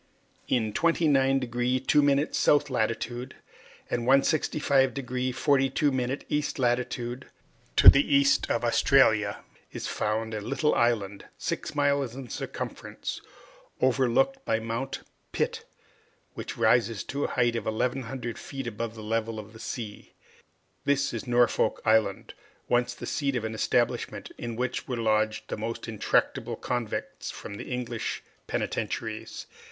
In 0.47 0.73
29deg 0.73 1.85
2' 1.85 2.33
south 2.33 2.71
latitude, 2.71 3.35
and 3.87 4.07
165deg 4.07 5.35
42' 5.35 6.17
east 6.27 6.57
longitude, 6.57 7.27
to 7.75 7.87
the 7.87 8.15
east 8.15 8.49
of 8.49 8.63
Australia, 8.65 9.43
is 9.71 9.85
found 9.85 10.33
a 10.33 10.41
little 10.41 10.73
island, 10.73 11.25
six 11.37 11.75
miles 11.75 12.15
in 12.15 12.29
circumference, 12.31 13.21
overlooked 13.79 14.43
by 14.43 14.57
Mount 14.59 15.01
Pitt, 15.33 15.65
which 16.33 16.57
rises 16.57 17.03
to 17.03 17.23
a 17.25 17.33
height 17.37 17.55
of 17.55 17.65
1,100 17.65 18.39
feet 18.39 18.65
above 18.65 18.95
the 18.95 19.03
level 19.03 19.37
of 19.37 19.53
the 19.53 19.59
sea. 19.59 20.13
This 20.83 21.13
is 21.13 21.27
Norfolk 21.27 21.79
Island, 21.85 22.33
once 22.67 22.95
the 22.95 23.05
seat 23.05 23.35
of 23.35 23.43
an 23.45 23.53
establishment 23.53 24.31
in 24.39 24.55
which 24.55 24.87
were 24.87 24.97
lodged 24.97 25.49
the 25.49 25.57
most 25.57 25.87
intractable 25.87 26.55
convicts 26.55 27.29
from 27.29 27.53
the 27.57 27.65
English 27.71 28.23
penitentiaries. 28.47 29.45